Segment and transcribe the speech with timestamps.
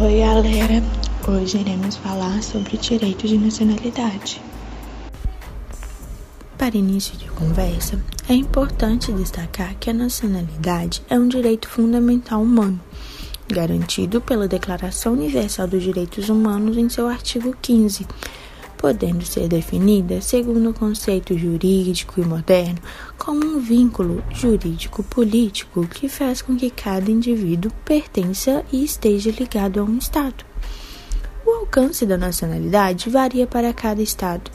[0.00, 0.80] Oi, galera!
[1.26, 4.40] Hoje iremos falar sobre direito de nacionalidade.
[6.56, 12.80] Para início de conversa, é importante destacar que a nacionalidade é um direito fundamental humano,
[13.48, 18.06] garantido pela Declaração Universal dos Direitos Humanos em seu artigo 15
[18.78, 22.78] podendo ser definida, segundo o conceito jurídico e moderno,
[23.18, 29.82] como um vínculo jurídico-político que faz com que cada indivíduo pertença e esteja ligado a
[29.82, 30.46] um Estado.
[31.44, 34.50] O alcance da nacionalidade varia para cada Estado.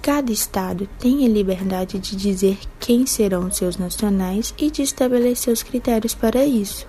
[0.00, 5.62] Cada Estado tem a liberdade de dizer quem serão seus nacionais e de estabelecer os
[5.62, 6.86] critérios para isso.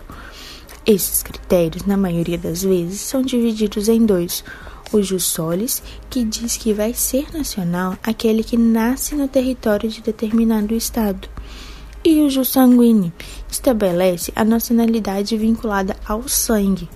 [0.85, 4.43] Esses critérios, na maioria das vezes, são divididos em dois
[4.91, 10.01] o jus solis, que diz que vai ser nacional aquele que nasce no território de
[10.01, 11.27] determinado estado.
[12.03, 13.11] E o jus sanguíneo
[13.49, 16.89] estabelece a nacionalidade vinculada ao sangue,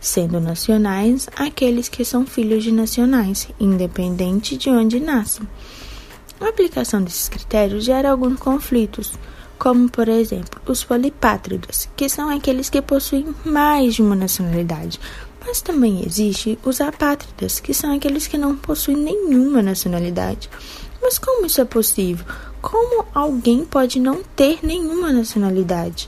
[0.00, 5.48] sendo nacionais aqueles que são filhos de nacionais, independente de onde nascem.
[6.40, 9.12] A aplicação desses critérios gera alguns conflitos,
[9.58, 15.00] como, por exemplo, os polipátridas, que são aqueles que possuem mais de uma nacionalidade,
[15.48, 20.50] mas também existe os apátridas, que são aqueles que não possuem nenhuma nacionalidade.
[21.00, 22.26] Mas como isso é possível?
[22.60, 26.06] Como alguém pode não ter nenhuma nacionalidade?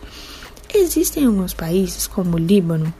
[0.74, 2.92] Existem alguns países, como o Líbano,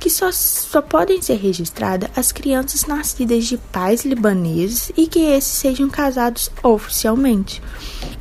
[0.00, 5.52] que só, só podem ser registradas as crianças nascidas de pais libaneses e que esses
[5.52, 7.62] sejam casados oficialmente.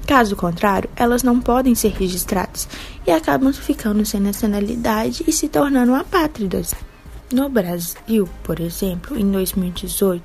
[0.06, 2.68] Caso contrário, elas não podem ser registradas
[3.08, 6.76] e acabam ficando sem nacionalidade e se tornando apátridas.
[7.32, 10.22] No Brasil, por exemplo, em 2018,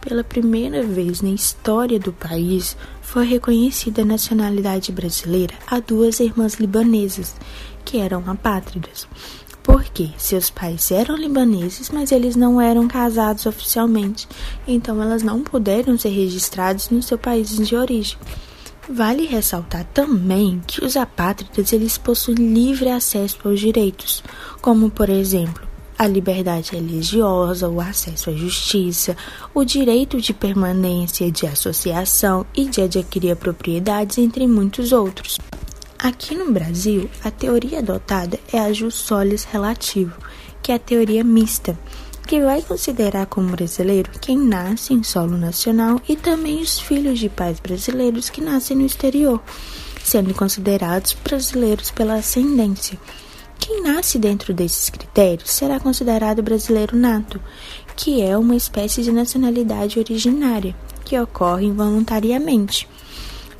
[0.00, 6.54] pela primeira vez na história do país, foi reconhecida a nacionalidade brasileira a duas irmãs
[6.54, 7.36] libanesas,
[7.84, 9.06] que eram apátridas.
[9.62, 14.26] Porque seus pais eram libaneses, mas eles não eram casados oficialmente,
[14.66, 18.18] então elas não puderam ser registradas no seu país de origem.
[18.90, 24.24] Vale ressaltar também que os apátridas eles possuem livre acesso aos direitos,
[24.60, 25.67] como por exemplo
[25.98, 29.16] a liberdade religiosa, o acesso à justiça,
[29.52, 35.38] o direito de permanência, de associação e de adquirir propriedades, entre muitos outros.
[35.98, 40.16] Aqui no Brasil, a teoria adotada é a jus solis relativo,
[40.62, 41.76] que é a teoria mista,
[42.28, 47.28] que vai considerar como brasileiro quem nasce em solo nacional e também os filhos de
[47.28, 49.42] pais brasileiros que nascem no exterior,
[50.04, 52.96] sendo considerados brasileiros pela ascendência.
[53.68, 57.38] Quem nasce dentro desses critérios será considerado brasileiro nato,
[57.94, 60.74] que é uma espécie de nacionalidade originária,
[61.04, 62.88] que ocorre involuntariamente.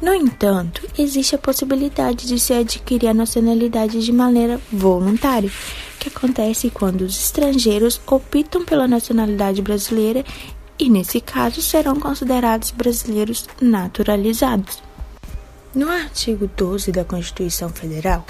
[0.00, 5.52] No entanto, existe a possibilidade de se adquirir a nacionalidade de maneira voluntária,
[6.00, 10.24] que acontece quando os estrangeiros optam pela nacionalidade brasileira
[10.78, 14.82] e, nesse caso, serão considerados brasileiros naturalizados.
[15.74, 18.24] No artigo 12 da Constituição Federal,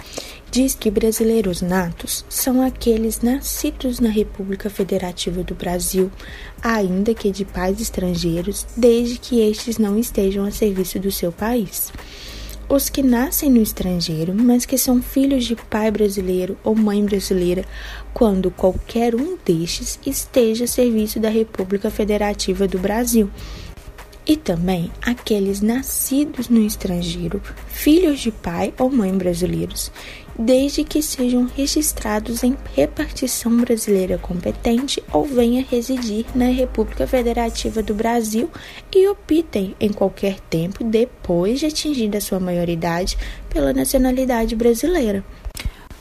[0.50, 6.10] diz que brasileiros natos são aqueles nascidos na República Federativa do Brasil,
[6.62, 11.92] ainda que de pais estrangeiros, desde que estes não estejam a serviço do seu país.
[12.68, 17.64] Os que nascem no estrangeiro, mas que são filhos de pai brasileiro ou mãe brasileira,
[18.12, 23.30] quando qualquer um destes esteja a serviço da República Federativa do Brasil
[24.28, 29.90] e também aqueles nascidos no estrangeiro, filhos de pai ou mãe brasileiros,
[30.38, 37.92] desde que sejam registrados em repartição brasileira competente ou venha residir na República Federativa do
[37.92, 38.48] Brasil
[38.94, 43.18] e optem em qualquer tempo depois de atingida sua maioridade
[43.50, 45.24] pela nacionalidade brasileira.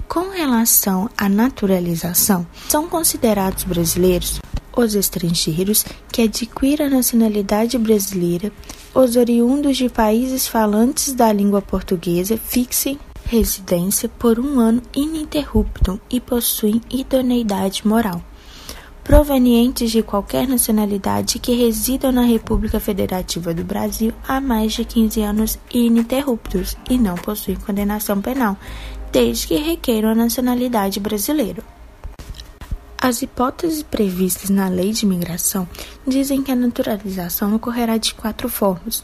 [0.07, 4.39] Com relação à naturalização, são considerados brasileiros
[4.77, 8.51] os estrangeiros que adquiram a nacionalidade brasileira,
[8.93, 16.19] os oriundos de países falantes da língua portuguesa fixem residência por um ano ininterrupto e
[16.19, 18.23] possuem idoneidade moral.
[19.03, 25.22] Provenientes de qualquer nacionalidade que residam na República Federativa do Brasil há mais de 15
[25.22, 28.57] anos ininterruptos e não possuem condenação penal,
[29.11, 31.61] desde que requeiram a nacionalidade brasileira.
[32.99, 35.67] As hipóteses previstas na Lei de Imigração
[36.05, 39.03] dizem que a naturalização ocorrerá de quatro formas.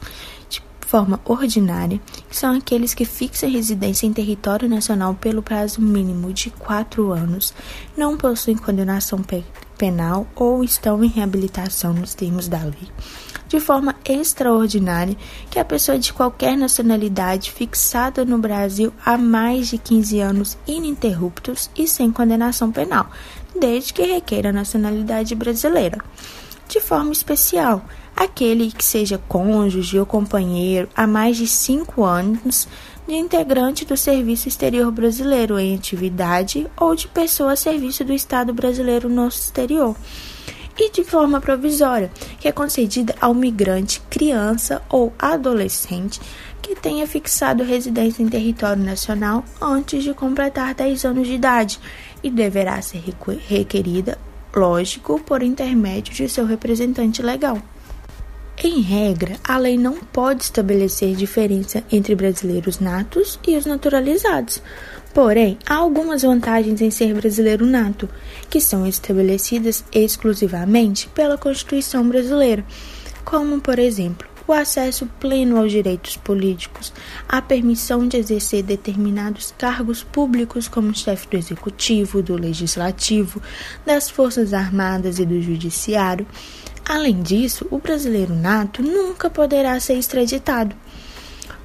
[0.50, 0.62] De
[0.94, 2.00] forma ordinária,
[2.30, 7.52] são aqueles que fixam residência em território nacional pelo prazo mínimo de quatro anos,
[7.98, 9.20] não possuem condenação
[9.76, 12.92] penal ou estão em reabilitação nos termos da lei,
[13.48, 15.18] de forma extraordinária
[15.50, 21.72] que a pessoa de qualquer nacionalidade fixada no Brasil há mais de 15 anos ininterruptos
[21.76, 23.10] e sem condenação penal,
[23.60, 25.98] desde que requeira a nacionalidade brasileira.
[26.74, 27.86] De forma especial,
[28.16, 32.68] aquele que seja cônjuge ou companheiro há mais de cinco anos
[33.08, 38.56] de integrante do Serviço Exterior Brasileiro em atividade ou de pessoa a serviço do Estado
[38.56, 39.96] brasileiro no exterior.
[40.76, 46.20] E de forma provisória, que é concedida ao migrante, criança ou adolescente
[46.60, 51.80] que tenha fixado residência em território nacional antes de completar 10 anos de idade
[52.24, 53.04] e deverá ser
[53.48, 54.18] requerida,
[54.56, 57.62] lógico, por intermédio de seu representante legal.
[58.64, 64.62] Em regra, a lei não pode estabelecer diferença entre brasileiros natos e os naturalizados.
[65.14, 68.08] Porém, há algumas vantagens em ser brasileiro nato,
[68.50, 72.64] que são estabelecidas exclusivamente pela Constituição brasileira,
[73.26, 76.94] como, por exemplo, o acesso pleno aos direitos políticos,
[77.28, 83.42] a permissão de exercer determinados cargos públicos como chefe do executivo, do legislativo,
[83.86, 86.28] das forças armadas e do judiciário,
[86.86, 90.76] Além disso, o brasileiro nato nunca poderá ser extraditado.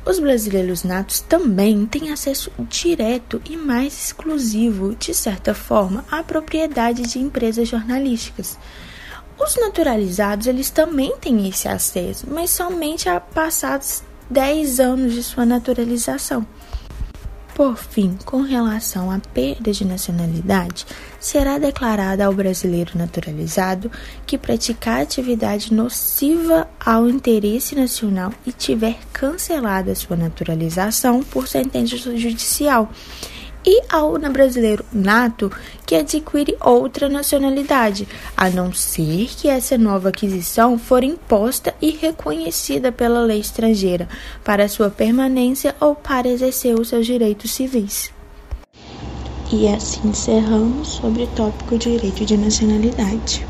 [0.06, 7.02] Os brasileiros natos também têm acesso direto e mais exclusivo, de certa forma, à propriedade
[7.02, 8.56] de empresas jornalísticas.
[9.38, 15.46] Os naturalizados, eles também têm esse acesso, mas somente a passados 10 anos de sua
[15.46, 16.46] naturalização.
[17.54, 20.86] Por fim, com relação à perda de nacionalidade,
[21.18, 23.90] será declarada ao brasileiro naturalizado
[24.24, 32.88] que praticar atividade nociva ao interesse nacional e tiver cancelada sua naturalização por sentença judicial
[33.64, 35.50] e ao brasileiro nato
[35.86, 38.06] que adquire outra nacionalidade,
[38.36, 44.08] a não ser que essa nova aquisição for imposta e reconhecida pela lei estrangeira
[44.44, 48.10] para sua permanência ou para exercer os seus direitos civis.
[49.50, 53.46] E assim encerramos sobre o tópico direito de nacionalidade.